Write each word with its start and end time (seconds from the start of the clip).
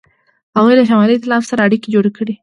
هغوی 0.57 0.73
له 0.77 0.83
شمالي 0.89 1.13
ایتلاف 1.15 1.43
سره 1.51 1.63
اړیکې 1.67 1.91
جوړې 1.93 2.11
کړې. 2.17 2.33